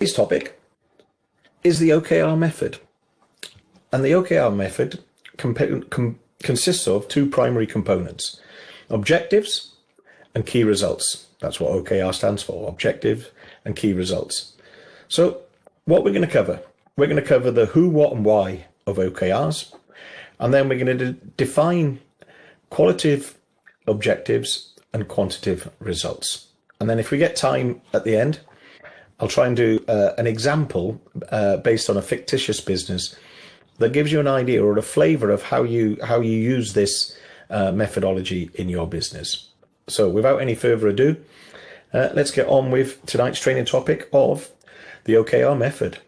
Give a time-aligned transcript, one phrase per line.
[0.00, 0.58] today's topic
[1.62, 2.78] is the OKR method.
[3.92, 5.04] And the OKR method
[5.36, 8.40] comp- com- consists of two primary components
[8.88, 9.74] objectives
[10.34, 11.26] and key results.
[11.40, 13.30] That's what OKR stands for objective
[13.66, 14.54] and key results.
[15.08, 15.42] So,
[15.84, 16.60] what we're going to cover,
[16.96, 19.74] we're going to cover the who, what, and why of OKRs,
[20.38, 22.00] and then we're going to de- define
[22.70, 23.38] qualitative
[23.86, 26.46] objectives and quantitative results.
[26.80, 28.40] And then, if we get time at the end,
[29.20, 31.00] I'll try and do uh, an example
[31.30, 33.14] uh, based on a fictitious business
[33.78, 37.16] that gives you an idea or a flavor of how you how you use this
[37.50, 39.50] uh, methodology in your business.
[39.88, 41.16] So, without any further ado,
[41.92, 44.50] uh, let's get on with tonight's training topic of
[45.04, 45.98] the OKR method.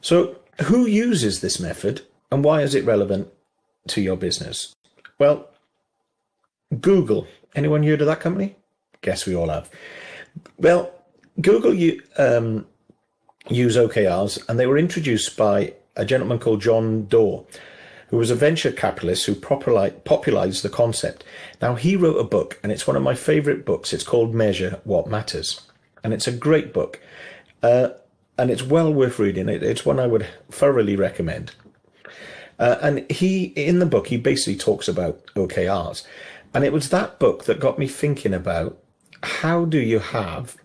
[0.00, 3.28] So, who uses this method and why is it relevant
[3.88, 4.74] to your business?
[5.18, 5.48] Well,
[6.80, 7.26] Google.
[7.54, 8.56] Anyone heard of that company?
[9.00, 9.70] Guess we all have.
[10.58, 10.93] Well,
[11.40, 11.72] Google
[12.16, 12.66] um,
[13.48, 17.44] use OKRs, and they were introduced by a gentleman called John Doerr,
[18.08, 21.24] who was a venture capitalist who popularized the concept.
[21.60, 23.92] Now, he wrote a book, and it's one of my favorite books.
[23.92, 25.60] It's called Measure What Matters,
[26.02, 27.00] and it's a great book.
[27.62, 27.90] Uh,
[28.36, 29.48] and it's well worth reading.
[29.48, 31.52] It, it's one I would thoroughly recommend.
[32.58, 36.04] Uh, and he, in the book, he basically talks about OKRs.
[36.52, 38.78] And it was that book that got me thinking about
[39.22, 40.56] how do you have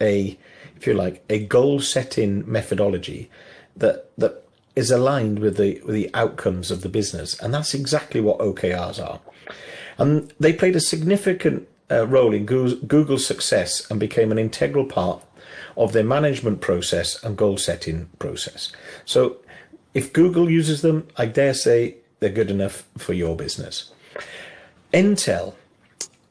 [0.00, 0.38] a,
[0.76, 3.30] if you like, a goal setting methodology
[3.76, 4.44] that, that
[4.76, 9.04] is aligned with the with the outcomes of the business, and that's exactly what OKRs
[9.04, 9.20] are.
[9.98, 15.22] And they played a significant uh, role in Google's success and became an integral part
[15.76, 18.72] of their management process and goal setting process.
[19.04, 19.36] So,
[19.92, 23.92] if Google uses them, I dare say they're good enough for your business.
[24.92, 25.54] Intel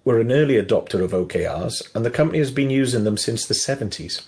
[0.09, 3.53] were an early adopter of OKRs, and the company has been using them since the
[3.53, 4.25] 70s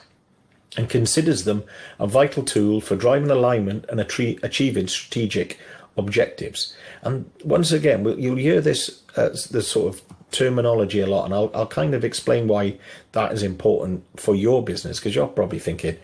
[0.78, 1.64] and considers them
[1.98, 5.58] a vital tool for driving alignment and achieving strategic
[5.98, 6.76] objectives.
[7.02, 11.50] And once again, you'll hear this uh, the sort of terminology a lot, and I'll,
[11.52, 12.78] I'll kind of explain why
[13.14, 15.98] that is important for your business because you're probably thinking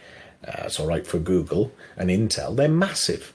[0.48, 2.56] uh, it's all right for Google and Intel.
[2.56, 3.32] They're massive.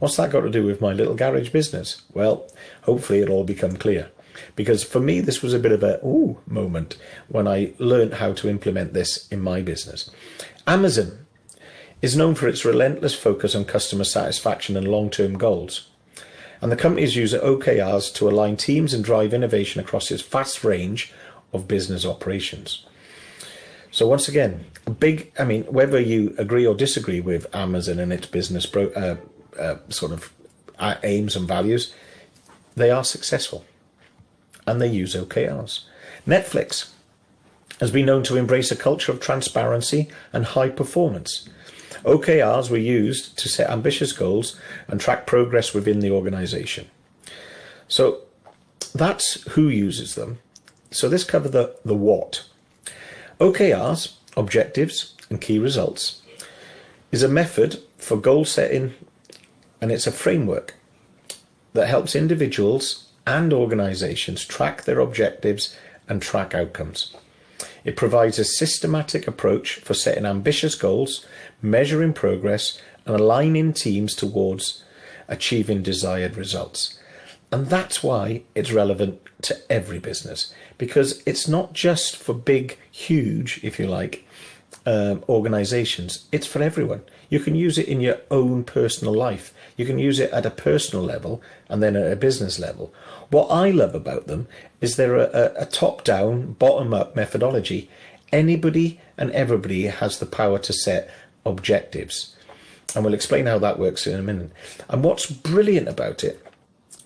[0.00, 2.02] What's that got to do with my little garage business?
[2.12, 2.50] Well,
[2.82, 4.10] hopefully it'll all become clear.
[4.56, 6.96] Because for me, this was a bit of a ooh moment
[7.28, 10.10] when I learned how to implement this in my business.
[10.66, 11.26] Amazon
[12.02, 15.88] is known for its relentless focus on customer satisfaction and long term goals.
[16.60, 21.12] And the companies use OKRs to align teams and drive innovation across its vast range
[21.52, 22.86] of business operations.
[23.90, 24.64] So, once again,
[24.98, 29.16] big, I mean, whether you agree or disagree with Amazon and its business uh,
[29.58, 30.32] uh, sort of
[30.78, 31.94] uh, aims and values,
[32.76, 33.64] they are successful
[34.66, 35.80] and they use OKRs.
[36.26, 36.90] Netflix
[37.80, 41.48] has been known to embrace a culture of transparency and high performance.
[42.04, 44.58] OKRs were used to set ambitious goals
[44.88, 46.88] and track progress within the organization.
[47.88, 48.20] So
[48.94, 50.38] that's who uses them.
[50.90, 52.44] So this cover the, the what.
[53.40, 56.22] OKRs, objectives and key results,
[57.10, 58.94] is a method for goal setting
[59.80, 60.74] and it's a framework
[61.72, 65.76] that helps individuals and organizations track their objectives
[66.08, 67.14] and track outcomes.
[67.84, 71.26] It provides a systematic approach for setting ambitious goals,
[71.62, 74.84] measuring progress, and aligning teams towards
[75.28, 76.98] achieving desired results.
[77.52, 83.60] And that's why it's relevant to every business because it's not just for big, huge,
[83.62, 84.23] if you like,
[84.86, 87.02] um, organizations, it's for everyone.
[87.28, 89.52] You can use it in your own personal life.
[89.76, 92.92] You can use it at a personal level and then at a business level.
[93.30, 94.46] What I love about them
[94.80, 97.90] is they're a, a top down, bottom up methodology.
[98.30, 101.10] Anybody and everybody has the power to set
[101.46, 102.36] objectives.
[102.94, 104.52] And we'll explain how that works in a minute.
[104.88, 106.44] And what's brilliant about it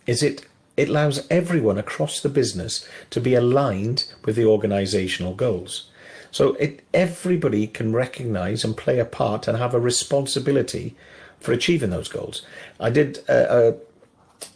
[0.06, 0.44] is it
[0.76, 5.87] it allows everyone across the business to be aligned with the organizational goals.
[6.30, 10.94] So it, everybody can recognize and play a part and have a responsibility
[11.40, 12.42] for achieving those goals.
[12.80, 13.74] I did a, a,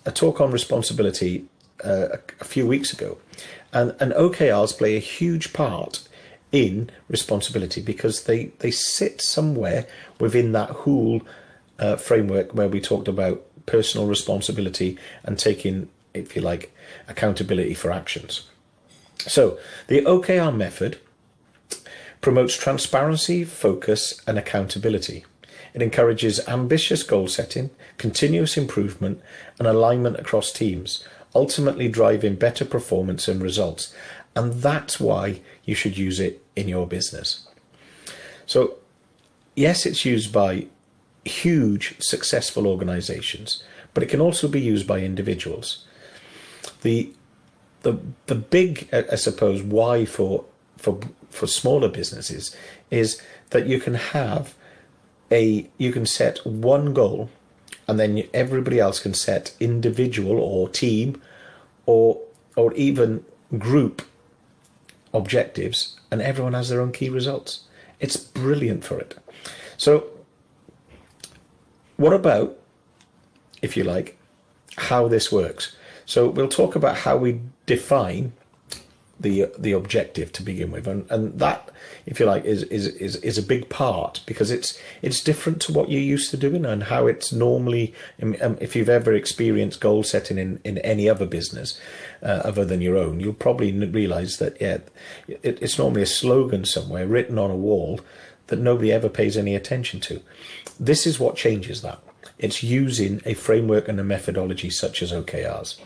[0.06, 1.44] a talk on responsibility
[1.84, 3.18] uh, a, a, few weeks ago,
[3.72, 6.06] and, and OKRs play a huge part
[6.52, 9.86] in responsibility because they, they sit somewhere
[10.20, 11.22] within that whole
[11.78, 16.74] uh, framework where we talked about personal responsibility and taking, if you like,
[17.08, 18.42] accountability for actions.
[19.18, 20.98] So the OKR method
[22.22, 25.26] promotes transparency, focus, and accountability.
[25.74, 29.20] It encourages ambitious goal setting, continuous improvement,
[29.58, 33.94] and alignment across teams, ultimately driving better performance and results.
[34.34, 37.46] And that's why you should use it in your business.
[38.46, 38.78] So,
[39.56, 40.66] yes, it's used by
[41.24, 43.62] huge successful organizations,
[43.94, 45.86] but it can also be used by individuals.
[46.82, 47.12] The
[47.82, 50.44] the the big, I suppose, why for
[50.76, 51.00] for
[51.32, 52.54] for smaller businesses
[52.90, 53.20] is
[53.50, 54.54] that you can have
[55.30, 57.30] a you can set one goal,
[57.88, 61.20] and then everybody else can set individual or team,
[61.86, 62.20] or
[62.54, 63.24] or even
[63.58, 64.02] group
[65.14, 67.64] objectives, and everyone has their own key results.
[67.98, 69.16] It's brilliant for it.
[69.76, 70.06] So,
[71.96, 72.58] what about,
[73.62, 74.18] if you like,
[74.76, 75.76] how this works?
[76.04, 78.32] So we'll talk about how we define
[79.22, 81.70] the the objective to begin with, and and that,
[82.06, 85.72] if you like, is is is is a big part because it's it's different to
[85.72, 87.94] what you're used to doing and how it's normally.
[88.20, 91.80] Um, if you've ever experienced goal setting in in any other business
[92.22, 94.78] uh, other than your own, you'll probably realise that yeah,
[95.26, 98.00] it, it's normally a slogan somewhere written on a wall
[98.48, 100.20] that nobody ever pays any attention to.
[100.78, 102.00] This is what changes that.
[102.38, 105.78] It's using a framework and a methodology such as OKRs.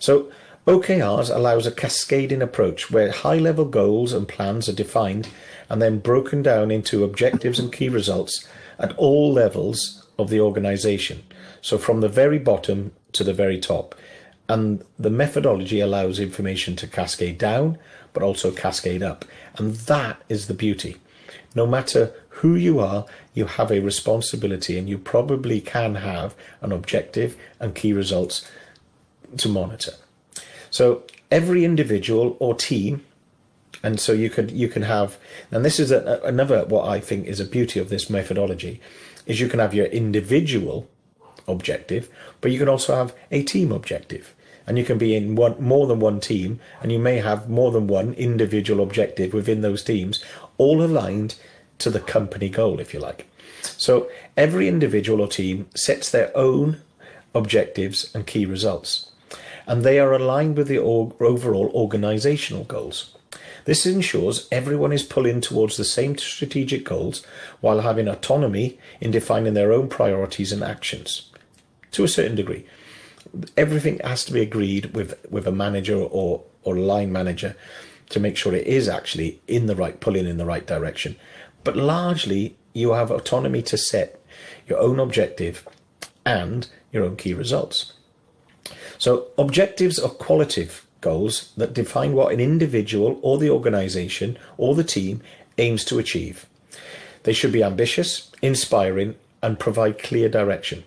[0.00, 0.30] So
[0.66, 5.28] OKRs allows a cascading approach where high level goals and plans are defined
[5.68, 8.46] and then broken down into objectives and key results
[8.78, 11.24] at all levels of the organization.
[11.62, 13.96] So from the very bottom to the very top.
[14.48, 17.78] And the methodology allows information to cascade down,
[18.12, 19.24] but also cascade up.
[19.56, 20.96] And that is the beauty.
[21.56, 26.70] No matter who you are, you have a responsibility and you probably can have an
[26.70, 28.48] objective and key results
[29.38, 29.94] to monitor.
[30.72, 33.04] So every individual or team,
[33.84, 35.18] and so you could you can have,
[35.50, 38.80] and this is a, another what I think is a beauty of this methodology,
[39.26, 40.88] is you can have your individual
[41.46, 42.08] objective,
[42.40, 44.34] but you can also have a team objective.
[44.66, 47.70] And you can be in one more than one team, and you may have more
[47.72, 50.24] than one individual objective within those teams,
[50.56, 51.34] all aligned
[51.78, 53.26] to the company goal, if you like.
[53.62, 56.80] So every individual or team sets their own
[57.34, 59.10] objectives and key results,
[59.66, 63.16] and they are aligned with the overall organizational goals.
[63.64, 67.24] This ensures everyone is pulling towards the same strategic goals
[67.60, 71.30] while having autonomy in defining their own priorities and actions.
[71.92, 72.66] To a certain degree,
[73.56, 77.54] everything has to be agreed with, with a manager or, or line manager
[78.10, 81.16] to make sure it is actually in the right, pulling in the right direction.
[81.64, 84.20] But largely, you have autonomy to set
[84.66, 85.66] your own objective
[86.24, 87.92] and your own key results.
[89.02, 94.84] So, objectives are qualitative goals that define what an individual or the organization or the
[94.84, 95.22] team
[95.58, 96.46] aims to achieve.
[97.24, 100.84] They should be ambitious, inspiring, and provide clear direction.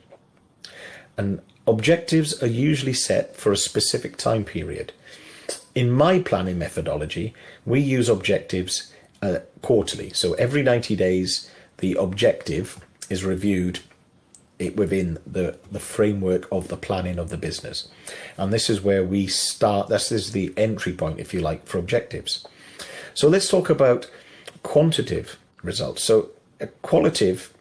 [1.18, 4.94] And objectives are usually set for a specific time period.
[5.76, 7.34] In my planning methodology,
[7.66, 10.12] we use objectives uh, quarterly.
[10.14, 12.80] So every 90 days, the objective
[13.10, 13.82] is reviewed
[14.76, 17.88] within the, the framework of the planning of the business.
[18.38, 21.78] And this is where we start, this is the entry point, if you like, for
[21.78, 22.46] objectives.
[23.14, 24.10] So let's talk about
[24.64, 26.04] quantitative results.
[26.04, 27.54] So a qualitative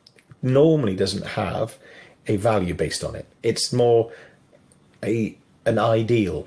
[0.43, 1.79] normally doesn't have
[2.27, 3.27] a value based on it.
[3.43, 4.13] It's more
[5.03, 5.37] a
[5.67, 6.47] an ideal.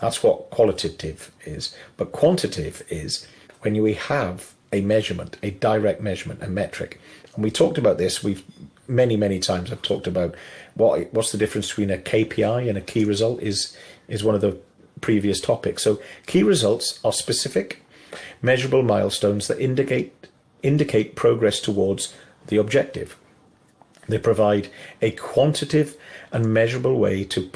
[0.00, 1.74] That's what qualitative is.
[1.96, 3.26] But quantitative is
[3.60, 7.00] when we have a measurement, a direct measurement, a metric.
[7.34, 8.24] And we talked about this.
[8.24, 8.42] We've
[8.92, 9.72] many, many times.
[9.72, 10.34] I've talked about
[10.74, 13.76] what what's the difference between a KPI and a key result is
[14.08, 14.58] is one of the
[15.00, 15.82] previous topics.
[15.82, 17.82] So key results are specific,
[18.40, 20.14] measurable milestones that indicate
[20.62, 22.14] indicate progress towards
[22.46, 23.16] the objective.
[24.08, 24.68] They provide
[25.00, 25.96] a quantitative
[26.32, 27.48] and measurable way to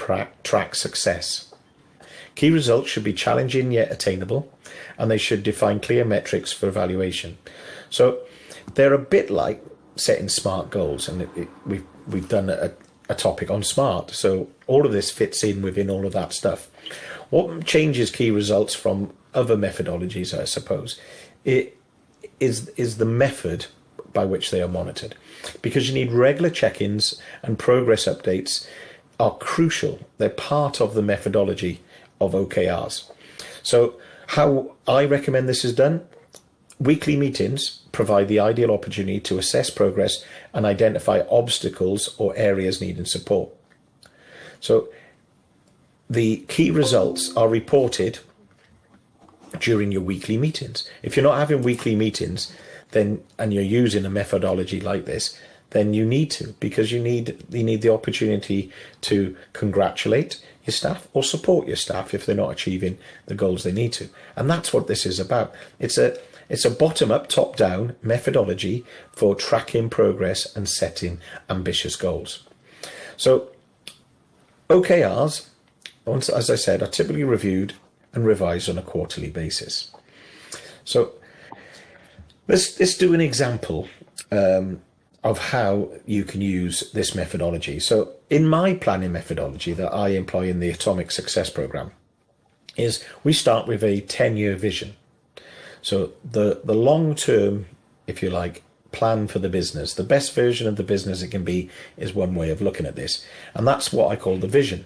[0.43, 1.53] track success.
[2.35, 4.53] Key results should be challenging yet attainable,
[4.99, 7.39] and they should define clear metrics for evaluation.
[7.91, 8.21] So
[8.75, 9.65] they're a bit like
[9.97, 12.73] setting smart goals, and it, it, we've we've done a,
[13.09, 14.11] a topic on smart.
[14.11, 16.69] So all of this fits in within all of that stuff.
[17.31, 20.99] What changes key results from other methodologies, I suppose,
[21.45, 21.77] it
[22.41, 23.67] is is the method
[24.13, 25.15] by which they are monitored,
[25.63, 28.67] because you need regular check-ins and progress updates
[29.19, 29.99] are crucial.
[30.19, 31.81] They're part of the methodology
[32.21, 33.11] of OKRs.
[33.63, 33.99] So,
[34.29, 36.07] how I recommend this is done
[36.79, 43.07] weekly meetings provide the ideal opportunity to assess progress and identify obstacles or areas needing
[43.07, 43.51] support.
[44.61, 44.89] So,
[46.09, 48.21] the key results are reported
[49.59, 50.89] during your weekly meetings.
[51.03, 52.55] If you're not having weekly meetings,
[52.93, 55.39] then and you're using a methodology like this,
[55.71, 58.71] then you need to because you need you need the opportunity
[59.03, 63.73] to congratulate your staff or support your staff if they're not achieving the goals they
[63.73, 64.09] need to.
[64.37, 65.55] And that's what this is about.
[65.79, 71.97] It's a It's a bottom up, top down methodology for tracking progress and setting ambitious
[71.97, 72.45] goals.
[73.17, 73.51] So,
[74.69, 75.49] OKRs,
[76.07, 77.75] as I said, are typically reviewed
[78.13, 79.91] and revised on a quarterly basis.
[80.85, 81.13] So,
[82.49, 83.89] let's, let's do an example
[84.31, 84.83] um,
[85.25, 87.81] of how you can use this methodology.
[87.81, 91.93] So, in my planning methodology that I employ in the Atomic Success Program,
[92.77, 94.97] is we start with a 10 year vision.
[95.87, 97.67] So the, the long term,
[98.09, 101.45] if you like, plan for the business, the best version of the business it can
[101.45, 103.25] be is one way of looking at this.
[103.55, 104.85] And that's what I call the vision.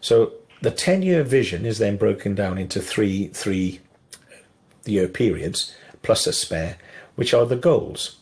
[0.00, 3.82] So the 10 year vision is then broken down into three, three
[4.86, 6.78] year periods plus a spare,
[7.16, 8.16] which are the goals.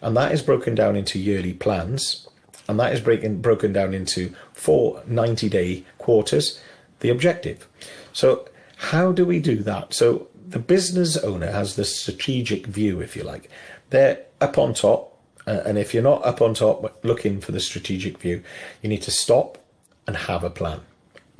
[0.00, 2.26] And that is broken down into yearly plans.
[2.66, 6.58] And that is breaking, broken down into four 90 day quarters,
[7.00, 7.68] the objective.
[8.14, 9.92] So how do we do that?
[9.92, 13.50] So the business owner has the strategic view, if you like.
[13.90, 17.60] They're up on top, uh, and if you're not up on top looking for the
[17.60, 18.42] strategic view,
[18.82, 19.58] you need to stop
[20.06, 20.80] and have a plan.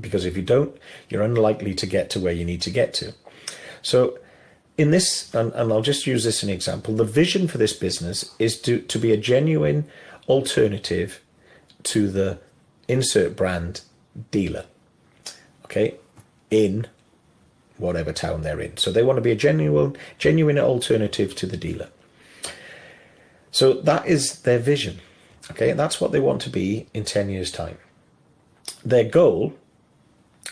[0.00, 0.76] Because if you don't,
[1.08, 3.14] you're unlikely to get to where you need to get to.
[3.82, 4.18] So
[4.76, 7.72] in this, and, and I'll just use this as an example, the vision for this
[7.72, 9.86] business is to, to be a genuine
[10.28, 11.20] alternative
[11.84, 12.38] to the
[12.88, 13.82] insert brand
[14.30, 14.66] dealer.
[15.64, 15.96] Okay,
[16.50, 16.86] in
[17.78, 18.76] whatever town they're in.
[18.76, 21.88] So they want to be a genuine, genuine alternative to the dealer.
[23.50, 25.00] So that is their vision.
[25.50, 27.78] Okay, that's what they want to be in 10 years' time.
[28.84, 29.54] Their goal,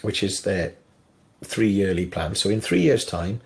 [0.02, 0.75] which is their
[1.43, 3.40] three yearly plan, so in three years' time,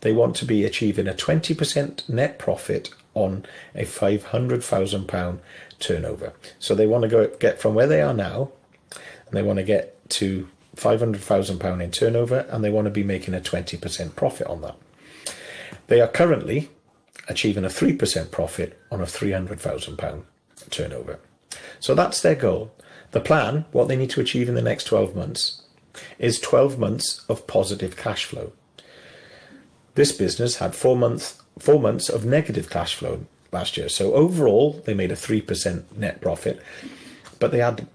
[0.00, 5.38] they want to be achieving a 20% net profit on a £500,000
[5.78, 6.32] turnover.
[6.58, 8.50] So they want to go get from where they are now,
[8.90, 13.34] and they want to get to £500,000 in turnover and they want to be making
[13.34, 14.76] a 20% profit on that.
[15.86, 16.70] They are currently
[17.28, 20.22] achieving a 3% profit on a £300,000
[20.70, 21.18] turnover.
[21.80, 22.74] So that's their goal.
[23.12, 25.62] The plan, what they need to achieve in the next 12 months,
[26.18, 28.52] is 12 months of positive cash flow.
[29.94, 33.88] This business had four months, four months of negative cash flow last year.
[33.88, 36.60] So overall, they made a 3% net profit,
[37.38, 37.86] but they had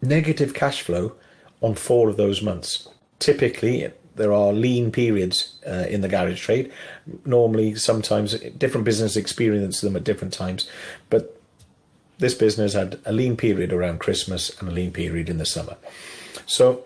[0.00, 1.14] negative cash flow
[1.60, 2.88] on four of those months.
[3.18, 6.72] Typically, there are lean periods uh, in the garage trade.
[7.24, 10.68] Normally, sometimes different businesses experience them at different times,
[11.08, 11.40] but
[12.18, 15.76] this business had a lean period around Christmas and a lean period in the summer.
[16.46, 16.84] So,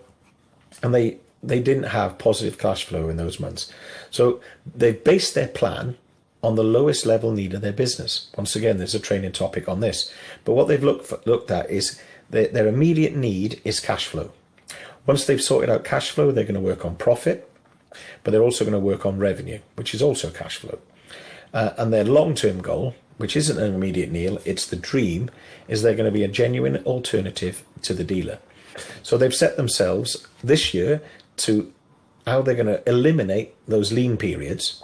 [0.82, 3.70] and they they didn't have positive cash flow in those months.
[4.10, 4.40] So
[4.74, 5.96] they based their plan
[6.42, 8.28] on the lowest level need of their business.
[8.36, 10.12] Once again, there's a training topic on this.
[10.44, 12.00] But what they've looked for, looked at is
[12.30, 14.32] their, their immediate need is cash flow.
[15.06, 17.50] Once they've sorted out cash flow, they're going to work on profit,
[18.22, 20.78] but they're also going to work on revenue, which is also cash flow.
[21.52, 25.30] Uh, and their long term goal, which isn't an immediate need, it's the dream,
[25.68, 28.38] is they're going to be a genuine alternative to the dealer.
[29.02, 31.00] So they've set themselves this year
[31.38, 31.72] to
[32.26, 34.82] how they're going to eliminate those lean periods.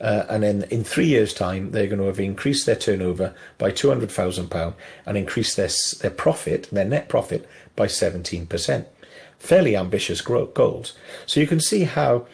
[0.00, 3.70] Uh, and then in three years' time, they're going to have increased their turnover by
[3.70, 4.74] £200,000
[5.06, 8.86] and increased their, their profit, their net profit, by 17%
[9.40, 10.92] fairly ambitious goals.
[11.26, 12.26] So you can see how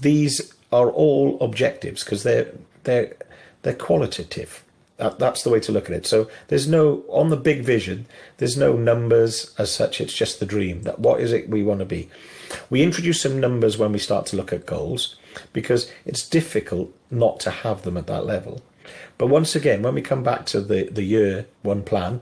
[0.00, 2.50] these are all objectives because they're
[2.84, 3.12] they're
[3.62, 4.64] they're qualitative.
[4.96, 6.06] That, that's the way to look at it.
[6.06, 8.06] So there's no on the big vision.
[8.38, 10.00] There's no numbers as such.
[10.00, 10.82] It's just the dream.
[10.82, 12.08] That what is it we want to be.
[12.70, 15.16] We introduce some numbers when we start to look at goals
[15.52, 18.62] because it's difficult not to have them at that level.
[19.18, 22.20] But once again, when we come back to the the year one plan,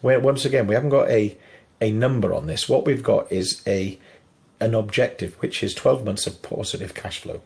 [0.00, 1.36] where once again we haven't got a
[1.80, 2.68] a number on this.
[2.68, 3.98] What we've got is a
[4.60, 7.42] an objective, which is 12 months of positive cash flow.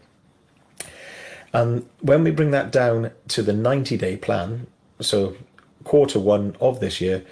[1.53, 4.67] And when we bring that down to the 90 day plan,
[5.01, 5.37] so
[5.85, 7.25] quarter one of this year,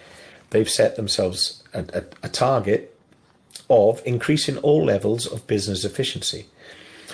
[0.50, 2.99] they've set themselves a, a, a target
[3.69, 6.47] of increasing all levels of business efficiency.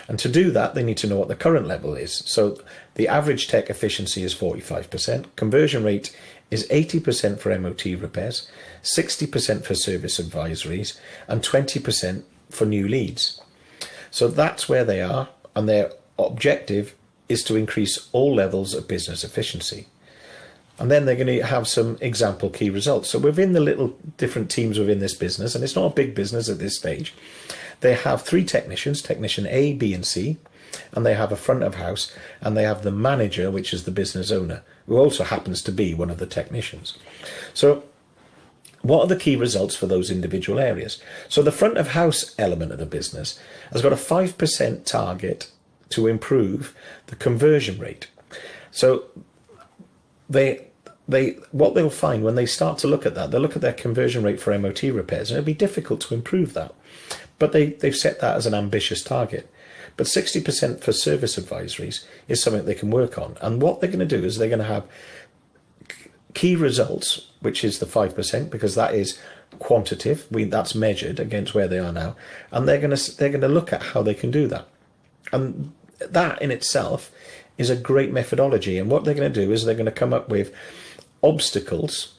[0.09, 2.23] And to do that, they need to know what the current level is.
[2.27, 2.59] So
[2.95, 6.17] the average tech efficiency is 45%, conversion rate
[6.53, 8.47] is 80% for MOT repairs,
[8.83, 13.41] 60% for service advisories, and 20% for new leads.
[14.11, 16.95] So that's where they are, and their objective
[17.31, 19.87] is to increase all levels of business efficiency.
[20.79, 23.09] And then they're going to have some example key results.
[23.09, 26.51] So within the little different teams within this business, and it's not a big business
[26.51, 27.15] at this stage,
[27.81, 30.37] they have three technicians, technician A, B, and C,
[30.93, 33.91] and they have a front of house, and they have the manager, which is the
[33.91, 36.99] business owner who also happens to be one of the technicians.
[37.55, 37.85] So
[38.83, 41.01] what are the key results for those individual areas?
[41.29, 43.39] So the front of house element of the business
[43.71, 45.51] has got a 5% target
[45.91, 46.75] to improve
[47.07, 48.09] the conversion rate.
[48.71, 49.05] So
[50.29, 50.67] they
[51.09, 53.73] they what they'll find when they start to look at that, they'll look at their
[53.73, 56.75] conversion rate for MOT repairs, and it'll be difficult to improve that.
[57.39, 59.51] But they, they've set that as an ambitious target.
[59.97, 63.37] But 60% for service advisories is something they can work on.
[63.41, 64.87] And what they're going to do is they're going to have
[66.35, 69.19] key results, which is the 5%, because that is
[69.59, 70.27] quantitative.
[70.31, 72.17] We, that's measured against where they are now.
[72.51, 74.67] And they're going to, they're going to look at how they can do that.
[75.33, 77.11] And that in itself
[77.59, 78.79] is a great methodology.
[78.79, 80.55] And what they're going to do is they're going to come up with
[81.23, 82.15] obstacles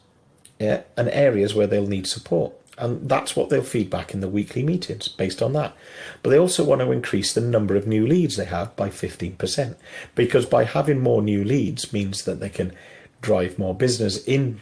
[0.60, 2.54] yeah, and areas where they'll need support.
[2.78, 5.76] And that's what they'll feed back in the weekly meetings based on that.
[6.24, 9.76] But they also want to increase the number of new leads they have by 15%.
[10.16, 12.74] Because by having more new leads means that they can
[13.22, 14.60] drive more business in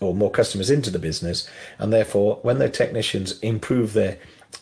[0.00, 1.48] or more customers into the business.
[1.78, 4.18] And therefore, when their technicians improve their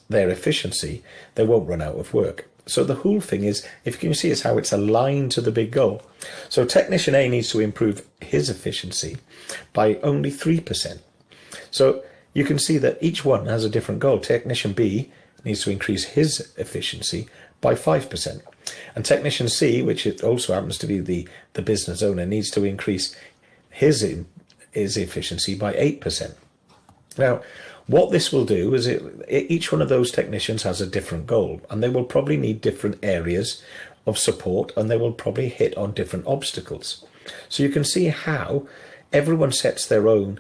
[0.09, 1.03] their efficiency,
[1.35, 2.49] they won't run out of work.
[2.67, 5.51] So the whole thing is, if you can see, is how it's aligned to the
[5.51, 6.03] big goal.
[6.49, 9.17] So technician A needs to improve his efficiency
[9.73, 11.01] by only 3%.
[11.71, 12.05] So
[12.35, 14.19] you can see that each one has a different goal.
[14.19, 15.11] Technician B
[15.45, 17.29] needs to increase his efficiency
[17.61, 18.43] by 5%.
[18.95, 22.65] And technician C, which it also happens to be the, the business owner, needs to
[22.65, 23.17] increase
[23.71, 24.27] his, in,
[24.73, 26.35] his efficiency by 8%.
[27.19, 27.43] Now,
[27.87, 31.61] what this will do is it, each one of those technicians has a different goal
[31.69, 33.63] and they will probably need different areas
[34.07, 37.05] of support and they will probably hit on different obstacles.
[37.49, 38.67] So you can see how
[39.13, 40.39] everyone sets their own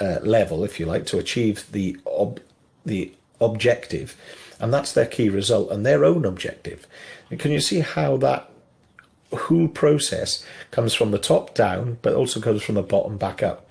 [0.00, 2.40] uh, level, if you like, to achieve the ob-
[2.84, 4.16] the objective,
[4.60, 6.86] and that's their key result and their own objective.
[7.30, 8.50] And can you see how that
[9.32, 13.68] whole process comes from the top down, but also comes from the bottom back up?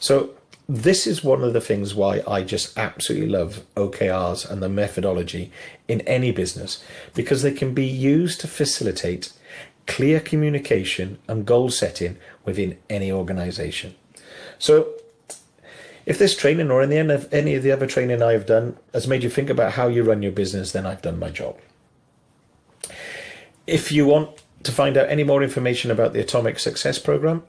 [0.00, 0.30] So
[0.68, 5.50] this is one of the things why I just absolutely love OKRs and the methodology
[5.88, 6.84] in any business
[7.14, 9.32] because they can be used to facilitate
[9.86, 13.94] clear communication and goal setting within any organization.
[14.58, 14.92] So
[16.08, 19.22] if this training or any of any of the other training I've done has made
[19.22, 21.58] you think about how you run your business, then I've done my job.
[23.66, 27.42] If you want to find out any more information about the Atomic Success Program,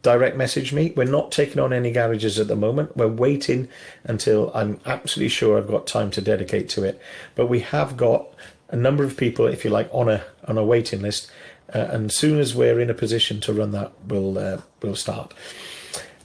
[0.00, 0.94] direct message me.
[0.96, 2.96] We're not taking on any garages at the moment.
[2.96, 3.68] We're waiting
[4.04, 6.98] until I'm absolutely sure I've got time to dedicate to it.
[7.34, 8.28] But we have got
[8.70, 11.30] a number of people, if you like, on a on a waiting list.
[11.74, 14.96] Uh, and as soon as we're in a position to run that, we'll uh, we'll
[14.96, 15.34] start.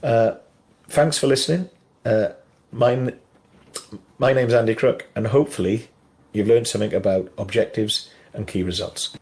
[0.02, 0.36] Uh,
[0.88, 1.68] thanks for listening.
[2.04, 2.30] Uh,
[2.70, 3.12] my
[4.18, 5.88] my name's Andy Crook, and hopefully
[6.32, 9.16] you've learned something about objectives and key results.